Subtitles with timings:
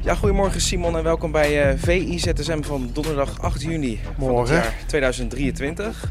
[0.00, 4.46] Ja, goedemorgen Simon en welkom bij uh, VIZSM van donderdag 8 juni Morgen.
[4.46, 6.10] van het jaar 2023.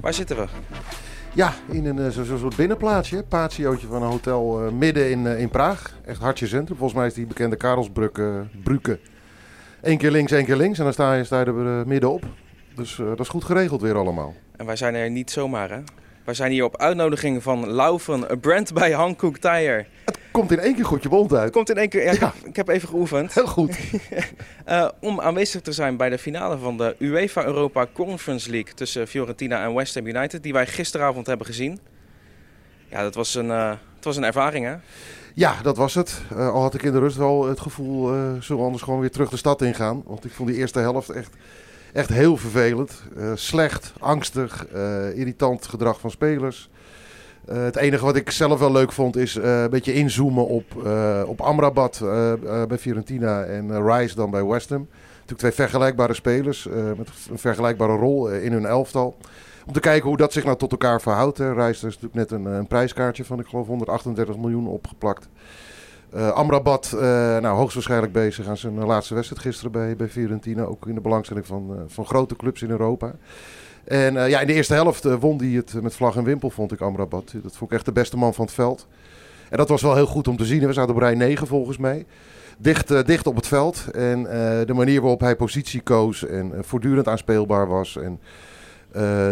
[0.00, 0.46] Waar zitten we?
[1.32, 3.24] Ja, in een zo'n zo soort binnenplaatsje.
[3.28, 5.98] Patiootje van een hotel uh, midden in, in Praag.
[6.04, 6.76] Echt hartje centrum.
[6.76, 8.46] Volgens mij is die bekende Karelsbrücke.
[8.64, 8.98] Brücke.
[9.80, 10.78] Eén keer links, één keer links.
[10.78, 12.24] En dan sta je, sta je er middenop.
[12.74, 14.34] Dus dat is goed geregeld weer allemaal.
[14.56, 15.80] En wij zijn er niet zomaar hè?
[16.24, 19.86] Wij zijn hier op uitnodiging van Laufen, een brand bij Hankook Tire.
[20.04, 21.42] Het komt in één keer goed je mond uit.
[21.42, 22.32] Het komt in één keer, ja, ja.
[22.44, 23.34] Ik, heb, even geoefend.
[23.34, 23.78] Heel goed.
[24.68, 29.08] uh, om aanwezig te zijn bij de finale van de UEFA Europa Conference League tussen
[29.08, 31.78] Fiorentina en West Ham United, die wij gisteravond hebben gezien.
[32.88, 34.74] Ja, dat was een, uh, het was een ervaring hè?
[35.34, 36.20] Ja, dat was het.
[36.32, 38.06] Uh, al had ik in de rust wel het gevoel,
[38.40, 40.02] zullen we anders gewoon weer terug de stad ingaan.
[40.06, 41.36] Want ik vond die eerste helft echt
[41.92, 43.02] Echt heel vervelend.
[43.16, 46.70] Uh, slecht, angstig, uh, irritant gedrag van spelers.
[47.48, 50.64] Uh, het enige wat ik zelf wel leuk vond is een beetje inzoomen op,
[51.26, 51.98] op Amrabat
[52.68, 54.88] bij Fiorentina en Rice dan bij West Ham.
[55.12, 59.16] Natuurlijk twee vergelijkbare spelers met een vergelijkbare rol in hun elftal.
[59.66, 61.38] Om te kijken hoe dat zich nou tot elkaar verhoudt.
[61.38, 65.28] Rice is natuurlijk net een, een prijskaartje van ik geloof 138 miljoen opgeplakt.
[66.16, 67.00] Uh, Amrabat, uh,
[67.38, 70.62] nou, hoogstwaarschijnlijk bezig aan zijn laatste wedstrijd gisteren bij, bij Fiorentina.
[70.62, 73.12] Ook in de belangstelling van, van grote clubs in Europa.
[73.84, 76.80] En ja, in de eerste helft won hij het met vlag en wimpel, vond ik
[76.80, 77.32] Amrabat.
[77.42, 78.86] Dat vond ik echt de beste man van het veld.
[79.48, 80.66] En dat was wel heel goed om te zien.
[80.66, 82.06] We zaten op rij 9 volgens mij.
[82.58, 83.86] Dicht, dicht op het veld.
[83.92, 84.22] En
[84.66, 87.96] de manier waarop hij positie koos en voortdurend aanspeelbaar was.
[87.96, 88.20] En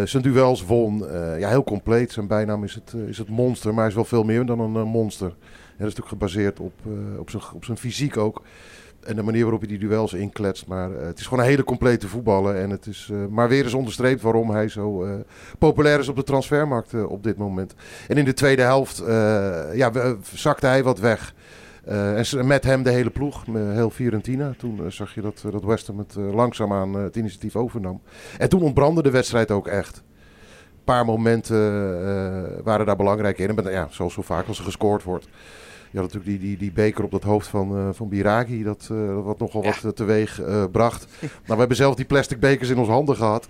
[0.07, 1.05] zijn duels won.
[1.37, 2.11] ja, heel compleet.
[2.11, 4.87] Zijn bijnaam is het, is het monster, maar hij is wel veel meer dan een
[4.87, 5.33] monster
[5.81, 8.41] dat is natuurlijk gebaseerd op, uh, op, zijn, op zijn fysiek ook.
[9.01, 10.67] En de manier waarop hij die duels inkletst.
[10.67, 12.55] Maar uh, het is gewoon een hele complete voetballer.
[12.55, 15.07] En het is uh, maar weer eens onderstreept waarom hij zo
[15.57, 17.73] populair is op de transfermarkt op dit moment.
[18.07, 19.03] En in de tweede helft
[19.73, 19.91] ja,
[20.33, 21.33] zakte hij wat weg.
[21.85, 24.53] en met hem de hele ploeg, heel Fiorentina.
[24.57, 28.01] Toen zag je dat, dat West Ham het langzaamaan het initiatief overnam.
[28.37, 29.97] En toen ontbrandde de wedstrijd ook echt.
[29.97, 33.57] Een paar momenten waren daar belangrijk in.
[33.57, 35.27] En ja, zoals zo vaak als er gescoord wordt.
[35.91, 38.89] Je had natuurlijk die, die, die beker op dat hoofd van, uh, van Biragi, dat,
[38.91, 39.73] uh, wat nogal ja.
[39.81, 41.07] wat teweeg uh, bracht.
[41.21, 43.47] nou, we hebben zelf die plastic bekers in onze handen gehad.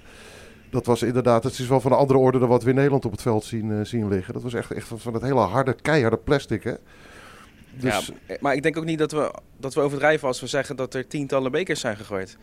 [0.69, 3.05] Dat was inderdaad, het is wel van een andere orde dan wat we in Nederland
[3.05, 4.33] op het veld zien, zien liggen.
[4.33, 6.73] Dat was echt, echt van het hele harde, keiharde plastic, hè.
[7.73, 8.11] Dus...
[8.27, 10.93] Ja, maar ik denk ook niet dat we, dat we overdrijven als we zeggen dat
[10.93, 12.37] er tientallen bekers zijn gegooid.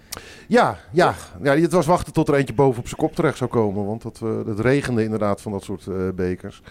[0.46, 1.14] Ja, ja.
[1.42, 3.86] ja het was wachten tot er eentje boven op zijn kop terecht zou komen.
[3.86, 6.62] Want dat, dat regende inderdaad van dat soort bekers.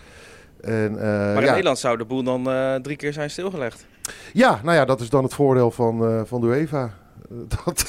[0.61, 1.49] En, uh, maar in ja.
[1.49, 3.85] Nederland zou de boel dan uh, drie keer zijn stilgelegd.
[4.33, 6.93] Ja, nou ja, dat is dan het voordeel van, uh, van de UEFA.
[7.65, 7.87] Dat,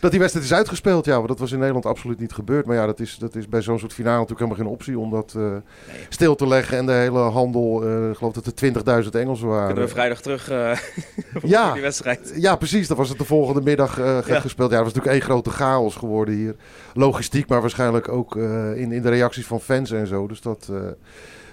[0.00, 2.66] dat die wedstrijd is uitgespeeld, ja, want dat was in Nederland absoluut niet gebeurd.
[2.66, 5.10] Maar ja, dat is, dat is bij zo'n soort finale natuurlijk helemaal geen optie om
[5.10, 5.60] dat nee.
[6.08, 6.78] stil te leggen.
[6.78, 9.66] En de hele handel, ik geloof dat er 20.000 Engelsen waren.
[9.66, 10.46] Kunnen we vrijdag terug
[11.42, 12.32] ja, die wedstrijd.
[12.36, 12.88] Ja, precies.
[12.88, 14.40] Dat was het de volgende middag ja.
[14.40, 14.70] gespeeld.
[14.70, 16.54] Ja, dat was natuurlijk één grote chaos geworden hier.
[16.94, 20.26] Logistiek, maar waarschijnlijk ook in, in de reacties van fans en zo.
[20.26, 20.70] Dus dat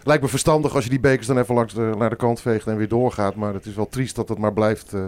[0.09, 2.67] lijkt me verstandig als je die bekers dan even langs de, naar de kant veegt
[2.67, 3.35] en weer doorgaat.
[3.35, 5.07] Maar het is wel triest dat het maar blijft uh,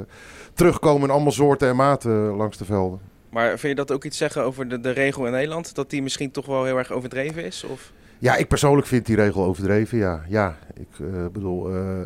[0.53, 2.99] terugkomen in allemaal soorten en maten langs de velden.
[3.29, 5.75] Maar vind je dat ook iets zeggen over de, de regel in Nederland?
[5.75, 7.63] Dat die misschien toch wel heel erg overdreven is?
[7.63, 7.91] Of?
[8.17, 10.23] Ja, ik persoonlijk vind die regel overdreven, ja.
[10.27, 11.75] Ja, ik uh, bedoel...
[11.75, 12.01] Uh,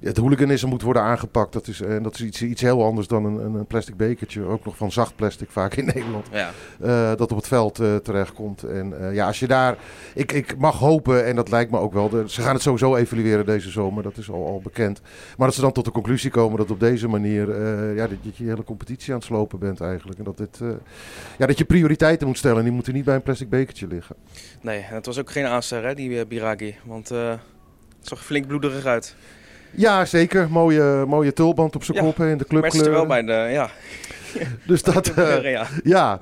[0.00, 1.52] het hooliganisme moet worden aangepakt.
[1.52, 4.44] Dat is, en dat is iets, iets heel anders dan een, een plastic bekertje.
[4.44, 6.26] Ook nog van zacht plastic vaak in Nederland.
[6.32, 6.50] Ja.
[6.82, 8.62] Uh, dat op het veld uh, terechtkomt.
[8.62, 9.76] En uh, ja, als je daar...
[10.14, 12.08] Ik, ik mag hopen, en dat lijkt me ook wel...
[12.08, 14.02] De, ze gaan het sowieso evalueren deze zomer.
[14.02, 15.00] Dat is al, al bekend.
[15.36, 17.64] Maar dat ze dan tot de conclusie komen dat op deze manier...
[17.94, 20.18] ja, dat, je hele competitie aan het slopen bent eigenlijk.
[20.18, 20.60] En dat, dit,
[21.38, 22.58] ja, dat je prioriteiten moet stellen.
[22.58, 24.16] En die moeten niet bij een plastic bekertje liggen.
[24.60, 26.76] Nee, en het was ook geen aanster, hè, die Biragi.
[26.84, 27.38] Want het
[28.00, 29.16] zag flink bloederig uit.
[29.70, 30.50] Ja, zeker.
[30.50, 32.64] Mooie, mooie tulband op zijn ja, kop in de club.
[32.64, 33.70] er wel bij de, ja.
[34.66, 35.66] Dus dat, uh, ja.
[35.82, 36.18] ja.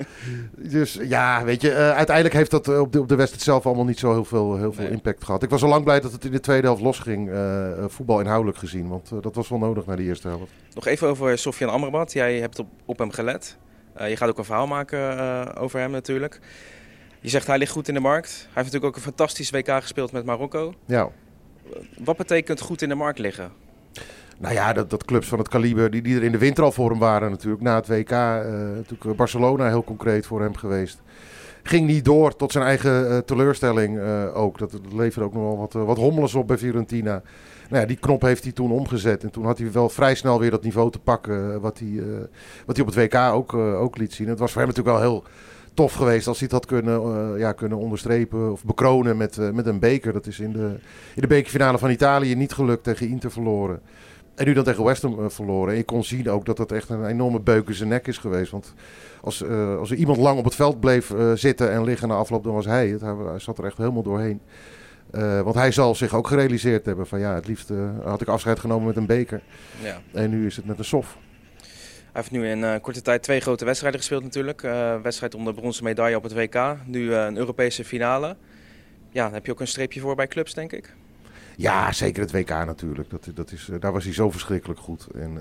[0.57, 3.85] Dus ja, weet je, uh, uiteindelijk heeft dat op de, op de wedstrijd zelf allemaal
[3.85, 4.93] niet zo heel veel, heel veel nee.
[4.93, 5.43] impact gehad.
[5.43, 8.59] Ik was al lang blij dat het in de tweede helft losging, uh, voetbal inhoudelijk
[8.59, 8.89] gezien.
[8.89, 10.53] Want dat was wel nodig naar de eerste helft.
[10.75, 12.13] Nog even over Sofian Amrabat.
[12.13, 13.57] Jij hebt op, op hem gelet.
[14.09, 16.41] je gaat ook een verhaal maken over hem natuurlijk.
[17.21, 18.29] Je zegt hij ligt goed in de markt.
[18.31, 20.75] Hij heeft natuurlijk ook een fantastisch WK gespeeld met Marokko.
[20.87, 21.11] Ja.
[22.05, 23.53] Wat betekent goed in de markt liggen?
[24.39, 26.73] Nou ja, dat, dat clubs van het kaliber die, die er in de winter al
[26.73, 27.63] voor hem waren natuurlijk.
[27.63, 28.17] Na het WK, uh,
[28.75, 31.03] natuurlijk Barcelona heel concreet voor hem geweest.
[31.63, 34.01] Ging niet door tot zijn eigen uh, teleurstelling
[34.33, 34.59] ook.
[34.59, 37.23] Dat, leverde ook nog wel wat, wat hommeles op bij Fiorentina.
[37.69, 39.23] Nou ja, die knop heeft hij toen omgezet.
[39.23, 42.03] En toen had hij wel vrij snel weer dat niveau te pakken wat hij,
[42.67, 44.29] wat hij op het WK ook, ook liet zien.
[44.29, 45.25] Het was voor hem natuurlijk wel heel
[45.75, 49.51] tof geweest als hij het had kunnen, eh, ja, kunnen onderstrepen of bekronen met, eh,
[49.51, 50.13] met een beker.
[50.13, 50.77] Dat is in de,
[51.15, 53.81] in de bekerfinale van Italië niet gelukt tegen Inter verloren.
[54.35, 55.71] En nu dan tegen West Ham eh, verloren.
[55.71, 58.19] En je kon zien ook dat dat echt een enorme beuk in zijn nek is
[58.19, 58.51] geweest.
[58.51, 58.75] Want
[59.21, 59.45] als,
[59.79, 62.65] als er iemand lang op het veld bleef zitten en liggen na afloop, dan was
[62.65, 63.01] hij het.
[63.01, 64.41] Hij, hij zat er echt helemaal doorheen.
[65.43, 67.71] Want hij zal zich ook gerealiseerd hebben van ja, het liefst
[68.05, 69.43] had ik afscheid genomen met een beker.
[69.83, 70.01] Ja.
[70.13, 71.17] En nu is het met een sof.
[72.15, 74.63] Hij heeft nu in eh, korte tijd twee grote wedstrijden gespeeld natuurlijk.
[74.63, 76.77] Eh, wedstrijd om de bronzen medaille op het WK.
[76.85, 78.37] Nu eh, een Europese finale.
[79.11, 80.95] Ja, dan heb je ook een streepje voor bij clubs, denk ik.
[81.57, 83.11] Ja, zeker het WK natuurlijk.
[83.11, 85.07] Dat, dat is, daar was hij zo verschrikkelijk goed.
[85.15, 85.33] En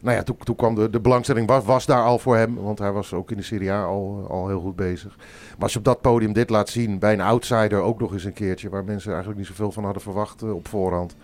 [0.00, 2.54] nou ja, toen, toen kwam de, de belangstelling was, was daar al voor hem.
[2.54, 5.16] Want hij was ook in de Serie A al, al heel goed bezig.
[5.16, 8.24] Maar als je op dat podium dit laat zien, bij een outsider ook nog eens
[8.24, 8.68] een keertje...
[8.68, 11.16] waar mensen eigenlijk niet zoveel van hadden verwacht op voorhand...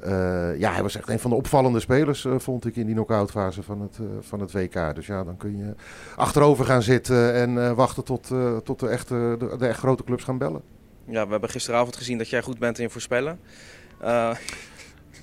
[0.00, 2.94] Eh, ja, hij was echt een van de opvallende spelers, eh, vond ik, in die
[2.94, 4.94] knock-out fase van het, eh, van het WK.
[4.94, 5.74] Dus ja, dan kun je
[6.16, 8.30] achterover gaan zitten en wachten tot,
[8.64, 10.62] tot de, echte, de, de echt grote clubs gaan bellen.
[11.04, 13.38] Ja, we hebben gisteravond gezien dat jij goed bent in voorspellen.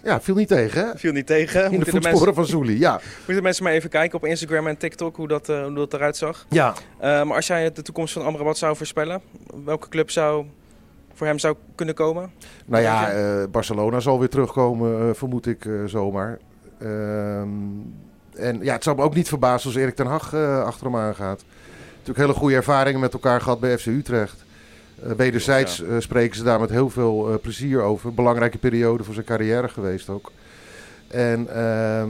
[0.04, 0.98] Ja, viel niet tegen, hè?
[0.98, 1.64] viel niet tegen.
[1.64, 3.02] In de Moeten de, voetsporen mensen, van Zouli, ja.
[3.26, 6.46] moeten mensen maar even kijken op Instagram en TikTok hoe dat, hoe dat eruit zag.
[6.50, 9.22] Ja, maar als jij de toekomst van Amrabat zou voorspellen,
[9.66, 10.46] welke club zou
[11.16, 12.32] voor hem zou kunnen komen?
[12.66, 16.40] nou ja, eh, Barcelona zal weer terugkomen, eh, vermoed ik eh, zomaar.
[16.80, 17.50] Ehm,
[18.34, 20.34] en ja, het zou me ook niet verbazen als Erik ten Hag
[20.64, 21.44] achter hem aangaat.
[21.92, 24.44] Natuurlijk hele goede ervaringen met elkaar gehad bij FC Utrecht.
[25.04, 28.14] Eh wederzijds spreken ze daar met heel veel plezier over.
[28.14, 30.32] Belangrijke periode voor zijn carrière geweest ook.
[31.08, 32.10] En ehm,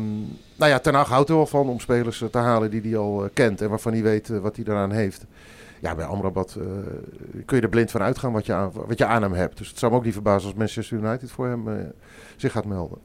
[0.55, 3.29] nou ja, Ten Hag houdt er wel van om spelers te halen die hij al
[3.33, 5.25] kent en waarvan hij weet wat hij eraan heeft.
[5.79, 6.65] Ja, bij Amrabat eh,
[7.45, 9.57] kun je er blind van uitgaan wat je, aan, wat je aan hem hebt.
[9.57, 11.85] Dus het zou me ook niet verbazen als Manchester United voor hem eh,
[12.35, 12.97] zich gaat melden.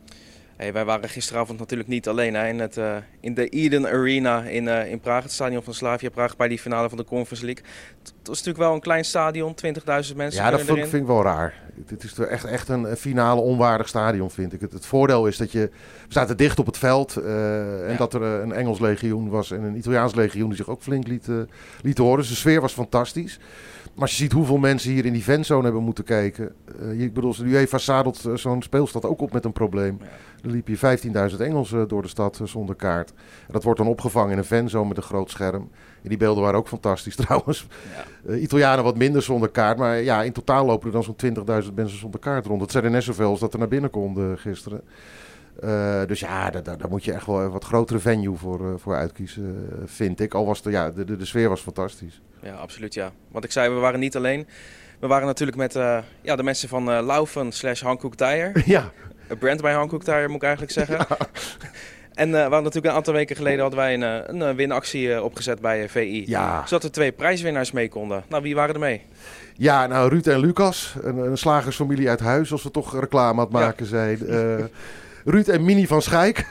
[0.60, 4.42] Hey, wij waren gisteravond natuurlijk niet alleen hè, in, het, eh, in de Eden Arena
[4.42, 7.44] in, eh, in Praag, het stadion van Slavia Praag, bij die finale van de Conference
[7.44, 7.64] League.
[8.02, 11.22] Het was natuurlijk wel een klein stadion, 20.000 mensen ja, dat vind, vind ik wel
[11.22, 11.54] raar.
[11.86, 14.60] Dit is echt, echt een finale onwaardig stadion, vind ik.
[14.60, 17.16] Het, het voordeel is dat je we staat er dicht op het veld.
[17.16, 17.96] eh, en Ja.
[17.96, 21.28] dat er een Engels legioen was en een Italiaans legioen die zich ook flink liet,
[21.82, 22.18] liet horen.
[22.18, 23.38] Dus de sfeer was fantastisch.
[23.94, 26.52] Maar als je ziet hoeveel mensen hier in die fanzone hebben moeten kijken.
[26.98, 29.98] ik bedoel, de UEFA zadelt zo'n speelstad ook op met een probleem.
[30.00, 30.06] Ja.
[30.50, 33.10] Liep hier 15.000 Engelsen door de stad eh, zonder kaart.
[33.46, 35.70] En dat wordt dan opgevangen in een fanzone met een groot scherm.
[36.02, 37.66] En die beelden waren ook fantastisch trouwens.
[37.94, 38.30] Ja.
[38.30, 39.78] Eh, Italianen wat minder zonder kaart.
[39.78, 42.60] Maar ja, in totaal lopen er dan zo'n 20.000 mensen zonder kaart rond.
[42.60, 44.82] Dat zijn er net zoveel als dat er naar binnen konden gisteren.
[45.60, 49.68] Eh, dus ja, daar, moet je echt wel een wat grotere venue voor, voor uitkiezen,
[49.84, 50.34] vind ik.
[50.34, 52.20] Al was de, ja, de, de, de sfeer was fantastisch.
[52.42, 53.12] Ja, absoluut ja.
[53.28, 54.46] Want ik zei, we waren niet alleen.
[54.98, 55.72] We waren natuurlijk met
[56.22, 58.52] ja, de mensen van Laufen slash Hankook Tire.
[58.64, 58.92] ja,
[59.38, 61.06] brand bij Hankook Tire moet ik eigenlijk zeggen.
[62.14, 64.54] En eh, we hadden natuurlijk een aantal weken geleden hadden wij een, eh, een eh,
[64.54, 66.24] winactie opgezet bij VI.
[66.26, 66.66] ja.
[66.66, 68.24] Zodat er twee prijswinnaars mee konden.
[68.28, 69.02] Nou, wie waren er mee?
[69.60, 73.44] ja, nou Ruud en Lucas, een, een slagersfamilie uit huis, als we toch reclame aan
[73.44, 74.26] het maken zijn.
[74.26, 74.64] Eh,
[75.24, 76.46] Ruud en Mini van Schijk.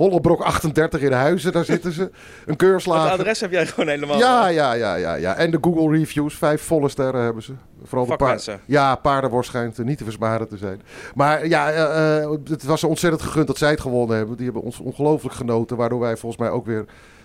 [0.00, 2.10] Hollebrok 38 in Huizen, daar zitten ze.
[2.46, 3.10] Een keurslager.
[3.10, 4.18] adres heb jij gewoon helemaal.
[4.18, 5.34] Ja, ja, ja, ja, ja.
[5.34, 7.52] En de Google reviews, vijf volle sterren hebben ze.
[7.84, 8.20] Vooral de paard.
[8.20, 8.60] Vakmensen.
[8.66, 10.82] Ja, paardenworst schijnt niet te versmaren te zijn.
[11.14, 14.36] Maar ja, eh, eh, het was ze ontzettend gegund dat zij het gewonnen hebben.
[14.36, 16.84] Die hebben ons ongelooflijk genoten, waardoor wij volgens mij ook weer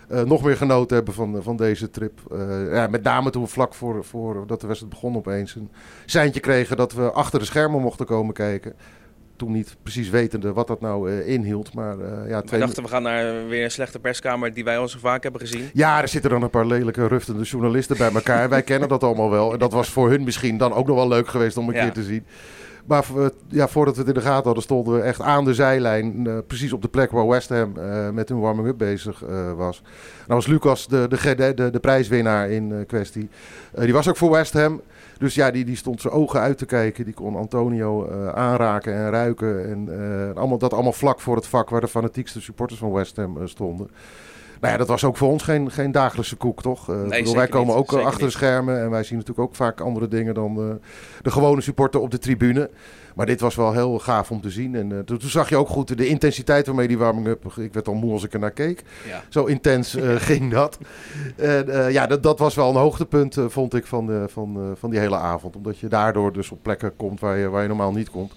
[0.09, 2.19] eh, nog meer genoten hebben van, van deze trip.
[2.71, 5.69] Ja, met name toen we vlak voor, voor dat de wedstrijd begon opeens een
[6.05, 8.73] seintje kregen dat we achter de schermen mochten komen kijken.
[9.35, 11.73] Toen niet precies wetende wat dat nou eh, inhield.
[11.73, 14.87] Maar eh, ja, twee, dachten, we gaan naar weer een slechte perskamer die wij al
[14.87, 15.69] zo vaak hebben gezien.
[15.73, 18.49] ja, er zitten dan een paar lelijke, ruftende journalisten bij elkaar.
[18.49, 19.53] Wij kennen dat allemaal wel.
[19.53, 21.81] En dat was voor hun misschien dan ook nog wel leuk geweest om een Ja.
[21.83, 22.25] keer te zien.
[22.85, 25.53] Maar voor- ja, voordat we het in de gaten hadden, stonden we echt aan de
[25.53, 26.27] zijlijn.
[26.27, 29.81] eh, precies op de plek waar West Ham eh, met hun warming-up bezig eh, was.
[30.27, 33.29] Nou was Lucas de, de, de, de, prijswinnaar in eh, kwestie.
[33.73, 34.81] Eh, die was ook voor West Ham.
[35.17, 37.05] Dus ja, die, die stond zijn ogen uit te kijken.
[37.05, 39.69] Die kon Antonio eh, aanraken en ruiken.
[39.69, 43.15] En eh, allemaal, dat allemaal vlak voor het vak waar de fanatiekste supporters van West
[43.15, 43.89] Ham eh, stonden.
[44.61, 46.89] Nou ja, dat was ook voor ons geen, geen dagelijkse koek, toch?
[46.89, 47.91] Eh, bedoel, wij komen niet.
[47.91, 50.87] ook achter de schermen en wij zien natuurlijk ook vaak andere dingen dan eh,
[51.21, 52.69] de gewone supporter op de tribune.
[53.15, 54.75] Maar dit was wel heel gaaf om te zien.
[54.75, 57.53] En eh, toen, toen zag je ook goed de intensiteit waarmee die warming-up...
[57.57, 58.83] Ik werd al moe als ik er naar keek.
[59.07, 59.23] Ja.
[59.29, 59.97] Zo intens
[60.29, 60.77] ging dat.
[61.35, 64.99] En ja, dat, dat was wel een hoogtepunt, vond ik, van, de, van, van die
[64.99, 65.55] hele avond.
[65.55, 68.33] Omdat je daardoor dus op plekken komt waar je, waar je normaal niet komt.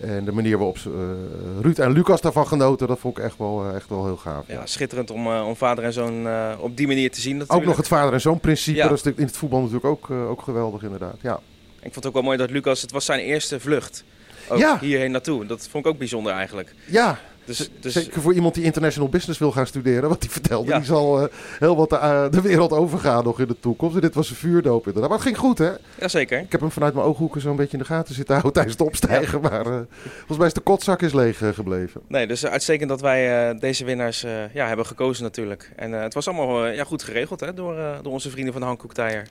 [0.00, 3.38] En de manier waarop ze, eh, Ruud en Lucas daarvan genoten, dat vond ik echt
[3.38, 4.44] wel, eh, echt wel heel gaaf.
[4.46, 6.28] Ja, schitterend om, eh, om vader en zoon
[6.60, 7.66] op die manier te zien Ook natuurlijk.
[7.68, 8.88] nog het vader en zoon principe, Ja.
[8.88, 11.16] dat is in het voetbal natuurlijk ook, ook geweldig inderdaad.
[11.22, 11.40] Ja.
[11.76, 14.04] Ik vond het ook wel mooi dat Lucas, het was zijn eerste vlucht.
[14.48, 14.78] Ook Ja.
[14.80, 15.46] hierheen naartoe.
[15.46, 16.74] Dat vond ik ook bijzonder eigenlijk.
[16.86, 20.70] Ja, Dus, dus, Zeker voor iemand die international business wil gaan studeren, wat hij vertelde.
[20.70, 20.76] Ja.
[20.76, 23.94] Die zal eh, heel wat de, de wereld overgaan nog in de toekomst.
[23.94, 25.08] En dit was een vuurdoop inderdaad.
[25.10, 25.70] Maar het ging goed hè.
[26.00, 26.38] Jazeker.
[26.38, 28.86] Ik heb hem vanuit mijn ooghoeken zo'n beetje in de gaten zitten houden tijdens het
[28.86, 29.40] opstijgen.
[29.40, 29.80] Maar eh,
[30.16, 32.00] volgens mij is de kotzak is leeg eh, gebleven.
[32.08, 35.72] Nee, dus uitstekend dat wij eh, deze winnaars eh, ja, hebben gekozen natuurlijk.
[35.76, 38.52] En eh, het was allemaal eh, ja, goed geregeld hè, door, eh, door onze vrienden
[38.52, 39.24] van de Hankook Tire.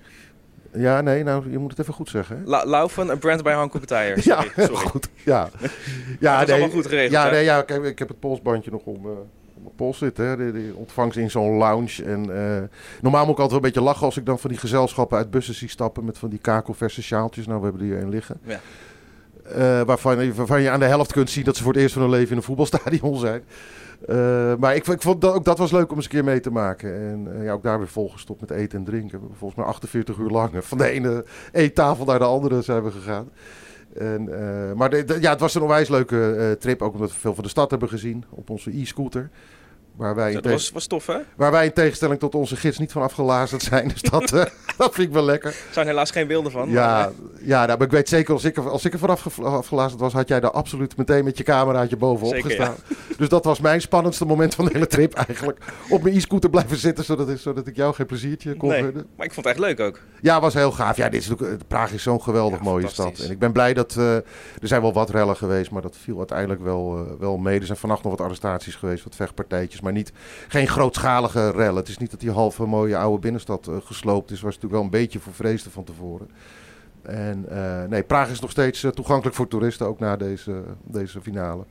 [0.76, 2.42] Ja, nee, nou, je moet het even goed zeggen.
[2.46, 3.54] La Laufen, een brand bij.
[4.16, 4.76] Ja, Sorry, sorry.
[4.76, 5.10] goed.
[5.24, 5.70] Ja, Ja,
[6.20, 7.12] ja dat is allemaal goed geregeld.
[7.12, 7.32] Ja, hè?
[7.32, 9.12] nee, ja ik, heb, ik heb het polsbandje nog om, eh,
[9.56, 10.26] om mijn pols zitten.
[10.26, 10.38] Hè.
[10.38, 12.04] Die, die ontvangst in zo'n lounge.
[12.06, 12.64] En, eh,
[13.02, 15.32] normaal moet ik altijd wel een beetje lachen als ik dan van die gezelschappen uit
[15.32, 17.46] bussen zie stappen met van die kakelverse sjaaltjes.
[17.48, 18.40] Nou, we hebben er hier een liggen.
[18.44, 18.60] Ja.
[19.46, 22.12] Eh, waarvan, je aan de helft kunt zien dat ze voor het eerst van hun
[22.12, 23.44] leven in een voetbalstadion zijn.
[24.08, 26.40] Eh, maar ik, ik vond dat, ook dat was leuk om eens een keer mee
[26.40, 26.96] te maken.
[26.96, 29.20] En eh, ja, ook daar weer volgestopt met eten en drinken.
[29.38, 33.30] Volgens mij 48 uur lang van de ene eettafel naar de andere zijn we gegaan.
[33.98, 34.24] En,
[34.78, 36.82] maar ja, het was een onwijs leuke trip.
[36.82, 39.30] Ook omdat we veel van de stad hebben gezien op onze e-scooter.
[39.98, 41.18] Waar wij, Dat was, was tof hè?
[41.36, 43.88] waar wij in tegenstelling tot onze gids niet van afgelazerd zijn.
[43.88, 44.44] Dus dat, eh,
[44.78, 45.50] dat vind ik wel lekker.
[45.50, 46.70] Er zijn helaas geen beelden van.
[46.70, 49.00] Ja, maar, eh, ja nou, maar ik weet zeker, als ik, er- als ik er
[49.00, 52.76] vanaf ge- afgelazerd was, had jij daar absoluut meteen met je cameraatje bovenop Zeker, gestaan.
[53.18, 55.60] Dus dat was mijn spannendste moment van de hele trip eigenlijk.
[55.90, 59.26] Op mijn e-scooter blijven zitten, zodat, ik- zodat ik jou geen pleziertje kon nee, maar
[59.26, 60.00] ik vond het echt leuk ook.
[60.22, 60.98] Ja, was heel gaaf.
[60.98, 61.30] Ja, dit is
[61.68, 63.20] Praag is zo'n geweldig Ja, mooie stad.
[63.20, 64.24] En ik ben blij dat eh, er
[64.62, 67.60] zijn wel wat rellen geweest, maar dat viel uiteindelijk wel, wel mee.
[67.60, 70.12] Er zijn vannacht nog wat arrestaties geweest, wat vechtpartijtjes, maar niet,
[70.48, 71.76] geen grootschalige rellen.
[71.76, 74.74] Het is niet dat die halve mooie oude binnenstad eh, gesloopt is, waar ze natuurlijk
[74.74, 76.30] wel een beetje voor vreesden van tevoren.
[77.02, 81.22] En eh, nee, Praag is nog steeds eh, toegankelijk voor toeristen, ook na deze, deze
[81.22, 81.64] finale.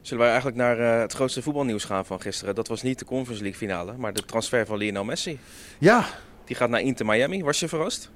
[0.00, 2.54] Zullen wij eigenlijk naar het grootste voetbalnieuws gaan van gisteren?
[2.54, 5.38] Dat was niet de Conference League finale, maar de transfer van Lionel Messi.
[5.78, 6.04] Ja,
[6.44, 7.42] Die gaat naar Inter Miami.
[7.42, 8.10] Was je verrast?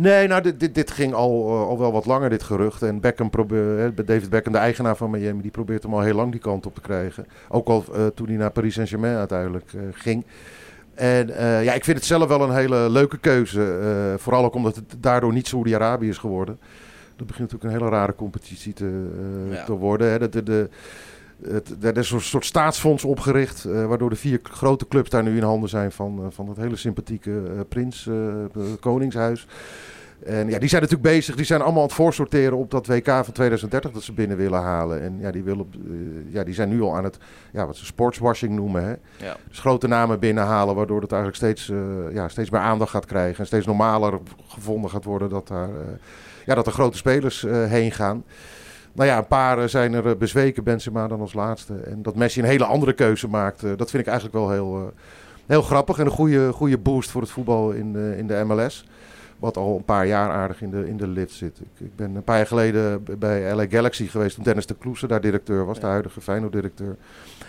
[0.00, 2.82] Nee, nou, dit, dit, dit ging al, eh, al wel wat langer, dit gerucht.
[2.82, 6.14] En Beckham probeer, eh, David Beckham, de eigenaar van Miami, die probeert hem al heel
[6.14, 7.26] lang die kant op te krijgen.
[7.48, 10.24] Ook al eh, toen hij naar Paris Saint-Germain uiteindelijk eh, ging.
[10.94, 11.26] En
[11.64, 14.14] ja, ik vind het zelf wel een hele leuke keuze.
[14.18, 16.58] vooral ook omdat het daardoor niet Saoedi-Arabië is geworden.
[17.16, 19.08] Dat begint natuurlijk een hele rare competitie te,
[19.50, 19.64] Ja.
[19.64, 20.10] te worden.
[20.10, 20.18] Hè.
[20.18, 20.68] De, de, de,
[21.42, 25.36] het, er is een soort staatsfonds opgericht, eh, waardoor de vier grote clubs daar nu
[25.36, 28.08] in handen zijn van, eh, van het hele sympathieke eh, prins,
[28.80, 29.46] koningshuis.
[30.24, 33.06] En ja, die zijn natuurlijk bezig, die zijn allemaal aan het voorsorteren op dat WK
[33.06, 35.02] van 2030 dat ze binnen willen halen.
[35.02, 35.66] En ja, die, willen,
[36.28, 37.18] ja, die zijn nu al aan het,
[37.52, 38.84] ja, wat ze sportswashing noemen.
[38.84, 38.94] Hè?
[39.26, 39.36] Ja.
[39.48, 41.72] Dus grote namen binnenhalen, waardoor het eigenlijk steeds,
[42.12, 43.38] ja, steeds meer aandacht gaat krijgen.
[43.38, 44.18] En steeds normaler
[44.48, 45.68] gevonden gaat worden dat, daar,
[46.46, 48.24] ja, dat er grote spelers heen gaan.
[48.98, 51.74] Nou ja, een paar eh, zijn er eh, bezweken, Benzema dan als laatste.
[51.74, 54.92] En dat Messi een hele andere keuze maakt, eh, dat vind ik eigenlijk wel heel,
[55.46, 55.98] heel grappig.
[55.98, 58.84] En een goede, goede boost voor het voetbal in de, in de MLS.
[59.38, 61.60] Wat al een paar jaar aardig in de, in de lift zit.
[61.60, 65.06] Ik, ik ben een paar jaar geleden bij LA Galaxy geweest toen Dennis de Kloese
[65.06, 65.80] daar directeur was.
[65.80, 66.96] De huidige Feyenoord-directeur.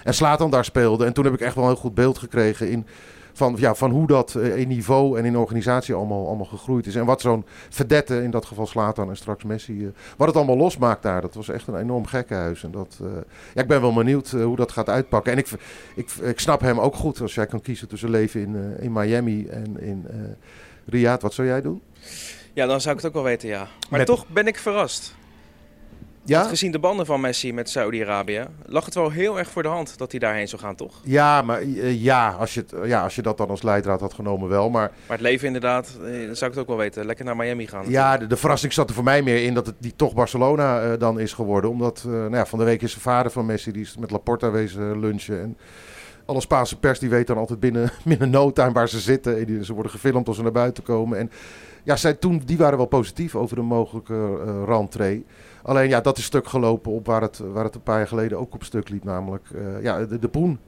[0.04, 1.06] En Slatan daar speelde.
[1.06, 2.86] En toen heb ik echt wel een heel goed beeld gekregen in,
[3.34, 6.96] van, ja, van hoe dat eh, in niveau en in organisatie allemaal, allemaal gegroeid is.
[6.96, 10.58] En wat zo'n verdette, in dat geval Slatan en straks Messi, eh, wat het allemaal
[10.58, 11.22] losmaakt daar.
[11.22, 12.64] Dat was echt een enorm gekkenhuis.
[12.64, 13.08] En dat, eh,
[13.54, 15.32] ja, ik ben wel benieuwd hoe dat gaat uitpakken.
[15.32, 15.48] En ik,
[15.96, 18.92] ik, ik snap hem ook goed als jij kan kiezen tussen leven in, eh, in
[18.92, 20.16] Miami en in eh
[20.86, 21.22] Riyadh.
[21.22, 21.82] Wat zou jij doen?
[22.54, 23.68] Ja, dan zou ik het ook wel weten, ja.
[23.90, 25.16] Maar Met- toch ben ik verrast.
[26.30, 26.44] Ja?
[26.44, 29.98] Gezien de banden van Messi met Saudi-Arabië, lag het wel heel erg voor de hand
[29.98, 30.94] dat hij daarheen zou gaan, toch?
[31.04, 34.50] Ja, maar eh, ja, als je, ja, als je dat dan als leidraad had genomen
[34.50, 34.70] wel.
[34.70, 37.06] Maar Maar het leven inderdaad, eh, dan zou ik het ook wel weten.
[37.06, 37.90] Lekker naar Miami gaan.
[37.90, 40.82] ja, de, de verrassing zat er voor mij meer in dat het die toch Barcelona
[40.82, 41.70] eh, dan is geworden.
[41.70, 44.12] Omdat eh, nou ja, van de week is de vader van Messi, die is met
[44.12, 45.42] Laporta wezen lunchen.
[45.42, 45.58] En
[46.30, 49.38] alle Spaanse pers die weet dan altijd binnen, binnen no time waar ze zitten.
[49.38, 51.18] En die, ze worden gefilmd als ze naar buiten komen.
[51.18, 51.32] En
[51.84, 54.14] ja, zij, toen, die waren wel positief over de mogelijke
[54.46, 55.26] uh, rentree.
[55.64, 58.40] Alleen ja, dat is stuk gelopen op waar het, waar het een paar jaar geleden
[58.40, 59.04] ook op stuk liep.
[59.04, 60.60] Namelijk uh, ja, de, de poen,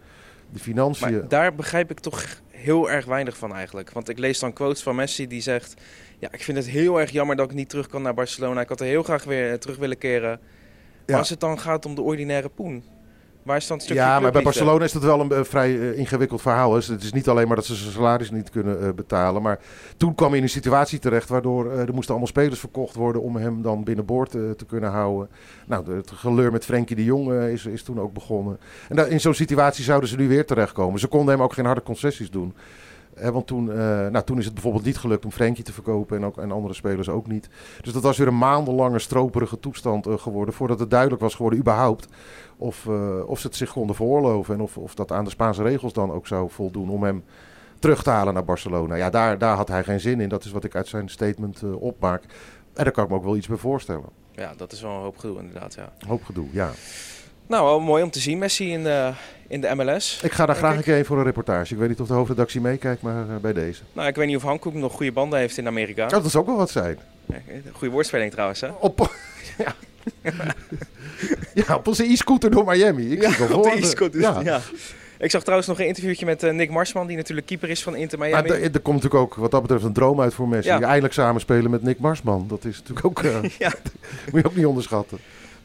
[0.49, 1.11] de financiën.
[1.11, 3.91] Maar daar begrijp ik toch heel erg weinig van eigenlijk.
[3.91, 5.73] Want ik lees dan quotes van Messi die zegt...
[6.19, 8.61] Ja, ik vind het heel erg jammer dat ik niet terug kan naar Barcelona.
[8.61, 10.29] Ik had er heel graag weer terug willen keren.
[10.29, 10.39] Maar
[11.05, 11.17] Ja.
[11.17, 12.83] als het dan gaat om de ordinaire poen...
[13.43, 14.41] Waar is dan het stukje Ja, maar bij?
[14.43, 16.71] Barcelona is dat wel een eh, vrij eh, ingewikkeld verhaal.
[16.71, 19.41] Dus het is niet alleen maar dat ze zijn salaris niet kunnen eh, betalen.
[19.41, 19.59] Maar
[19.97, 23.35] toen kwam hij in een situatie terecht waardoor er moesten allemaal spelers verkocht worden om
[23.35, 25.29] hem dan binnenboord te kunnen houden.
[25.67, 28.59] Nou, de- het geleur met Frenkie de Jong is, is toen ook begonnen.
[28.89, 30.99] En da- in zo'n situatie zouden ze nu weer terechtkomen.
[30.99, 32.53] Ze konden hem ook geen harde concessies doen.
[33.15, 33.77] Want toen, eh,
[34.07, 36.73] nou, toen is het bijvoorbeeld niet gelukt om Frenkie te verkopen en, ook, en andere
[36.73, 37.49] spelers ook niet.
[37.81, 41.59] Dus dat was weer een maandenlange stroperige toestand eh, geworden voordat het duidelijk was geworden
[41.59, 42.07] überhaupt
[42.57, 45.63] of, eh, of ze het zich konden veroorloven en of, of dat aan de Spaanse
[45.63, 47.23] regels dan ook zou voldoen om hem
[47.79, 48.95] terug te halen naar Barcelona.
[48.95, 50.29] Ja, daar, daar had hij geen zin in.
[50.29, 52.23] Dat is wat ik uit zijn statement opmaak.
[52.73, 54.09] En daar kan ik me ook wel iets bij voorstellen.
[54.31, 55.93] Ja, dat is wel een hoop gedoe inderdaad, ja.
[56.07, 56.71] Hoop gedoe, ja.
[57.51, 59.11] Nou, wel mooi om te zien, Messi in de,
[59.47, 60.19] in de MLS.
[60.23, 60.77] Ik ga daar graag ik.
[60.77, 61.73] een keer heen voor een reportage.
[61.73, 63.81] Ik weet niet of de hoofdredactie meekijkt, maar eh, bij deze.
[63.93, 66.03] Nou, ik weet niet of Hankook nog goede banden heeft in Amerika.
[66.03, 66.97] Oh, dat is ook wel wat zijn.
[67.71, 68.67] Goede woordspeling trouwens, hè?
[68.79, 69.11] Op,
[69.65, 69.75] ja.
[71.53, 73.11] ja, op onze e-scooter door Miami.
[73.11, 74.41] Ik zie het wel op de dus- Ja.
[74.43, 74.61] ja.
[75.17, 77.95] Ik zag trouwens nog een interviewtje met eh, Nick Marsman, die natuurlijk keeper is van
[77.95, 78.47] Inter Miami.
[78.49, 80.69] Maar er komt natuurlijk ook wat dat betreft een droom uit voor Messi.
[80.69, 80.81] Ja.
[80.81, 82.45] Eindelijk samenspelen met Nick Marsman.
[82.47, 83.73] Dat is natuurlijk ook, eh, Ja.
[84.31, 85.17] moet je ook niet onderschatten.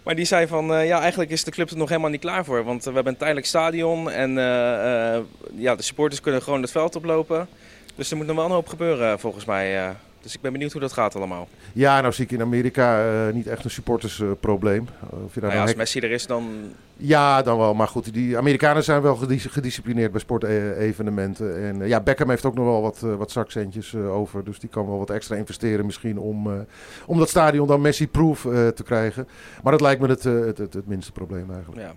[0.07, 2.45] Maar die zei van, eh, ja, eigenlijk is de club er nog helemaal niet klaar
[2.45, 2.65] voor.
[2.65, 5.21] Want eh, we hebben een tijdelijk stadion en eh,
[5.55, 7.49] ja, de supporters kunnen gewoon het veld oplopen.
[7.95, 9.95] Dus er moet nog wel een hoop gebeuren volgens mij.
[10.27, 11.49] Dus ik ben benieuwd hoe dat gaat allemaal.
[11.73, 14.89] Ja, nou zie ik in Amerika eh, niet echt een supportersprobleem.
[15.25, 16.49] of je daar Nou ja, als hek- Messi er is, dan...
[16.97, 17.75] Ja, dan wel.
[17.75, 21.63] Maar goed, die Amerikanen zijn wel gedis- gedisciplineerd bij sportevenementen.
[21.65, 24.45] En eh, ja, Beckham heeft ook nog wel wat, wat zakcentjes over.
[24.45, 26.67] Dus die kan wel wat extra investeren misschien om,
[27.07, 28.41] om dat stadion dan Messi-proof
[28.75, 29.29] te krijgen.
[29.63, 31.81] Maar dat lijkt me het, het, het, het minste probleem eigenlijk.
[31.83, 31.95] Ja.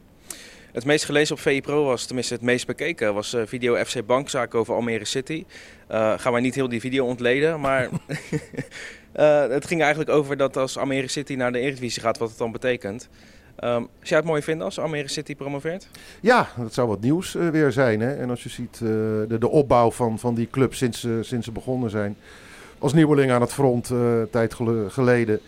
[0.71, 4.05] Het meest gelezen op VI Pro was, tenminste het meest bekeken, was eh, video FC
[4.05, 5.45] Bankzaak over Almere City.
[5.87, 7.83] Eh gaan wij niet heel die video ontleden, maar
[9.11, 12.37] eh, het ging eigenlijk over dat als Almere City naar de Eredivisie gaat, wat het
[12.37, 13.09] dan betekent.
[13.55, 15.87] Ehm zou jij het mooi vinden als Almere City promoveert?
[16.21, 17.99] Ja, dat zou wat nieuws weer zijn.
[17.99, 18.15] Hè?
[18.15, 21.51] En als je ziet de, de opbouw van, van die club sinds, ze- sinds ze
[21.51, 22.15] begonnen zijn.
[22.79, 23.91] Als nieuweling aan het front,
[24.31, 25.39] tijd gele- geleden.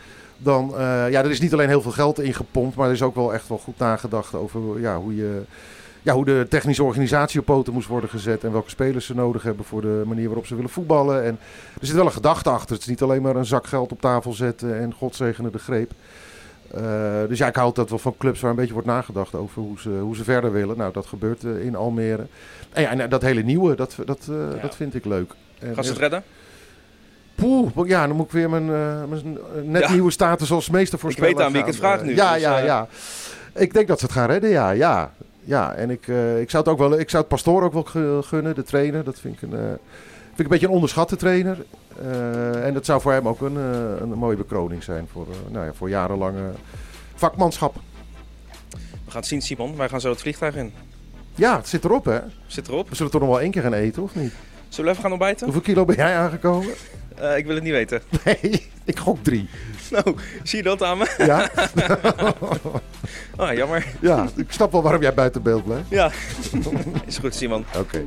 [0.43, 3.15] Dan, eh, ja, er is niet alleen heel veel geld ingepompt, maar er is ook
[3.15, 5.41] wel echt wel goed nagedacht over ja, hoe, je,
[6.01, 8.43] ja, hoe de technische organisatie op poten moest worden gezet.
[8.43, 11.23] En welke spelers ze nodig hebben voor de manier waarop ze willen voetballen.
[11.23, 11.39] En
[11.79, 12.73] er zit wel een gedachte achter.
[12.73, 15.91] Het is niet alleen maar een zak geld op tafel zetten en godzegende de greep.
[16.71, 16.83] Eh,
[17.27, 19.79] dus ja, ik houd dat wel van clubs waar een beetje wordt nagedacht over hoe
[19.79, 20.77] ze, hoe ze verder willen.
[20.77, 22.25] Nou, dat gebeurt eh, in Almere.
[22.69, 24.61] En ja, en dat hele nieuwe, dat, dat, Ja.
[24.61, 25.33] dat vind ik leuk.
[25.59, 26.23] En, Gaan ze het redden?
[27.45, 29.91] Poeh, ja, dan moet ik weer mijn, eh, mijn eh, net Ja.
[29.91, 31.35] nieuwe status als meester Ik voorspellen.
[31.35, 32.87] weet aan wie ik het vraag Eh, nu, Ja, dus, ja, ja.
[33.53, 34.69] Ik denk dat ze het gaan redden, ja.
[34.69, 35.11] Ja,
[35.43, 35.73] ja.
[35.73, 36.07] en ik,
[36.39, 39.03] ik zou het ook wel, ik zou het Pastoor ook wel gu- gunnen, de trainer.
[39.03, 39.79] Dat vind ik een, vind
[40.35, 41.57] ik een beetje een onderschatte trainer.
[42.63, 43.55] En dat zou voor hem ook een,
[44.01, 46.49] een mooie bekroning zijn voor, nou ja, voor jarenlange
[47.15, 47.75] vakmanschap.
[49.05, 49.75] We gaan het zien, Simon.
[49.77, 50.73] Wij gaan zo het vliegtuig in.
[51.35, 52.19] Ja, het zit erop, hè?
[52.47, 52.89] Zit erop.
[52.89, 54.33] We zullen toch nog wel één keer gaan eten, of niet?
[54.69, 55.43] Zullen we even gaan ontbijten?
[55.43, 56.73] Hoeveel kilo ben jij aangekomen?
[57.15, 58.01] Eh, ik wil het niet weten.
[58.25, 59.49] Nee, ik gok drie.
[59.91, 61.13] Nou, zie je dat aan me?
[61.17, 61.49] Ja,
[63.35, 63.85] Ah, jammer.
[64.01, 65.89] ja, ik snap wel waarom jij buiten beeld blijft.
[65.89, 66.11] Ja,
[67.07, 67.65] is goed, Simon.
[67.77, 68.05] Oké.